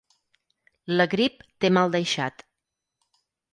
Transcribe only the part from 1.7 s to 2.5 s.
mal deixat.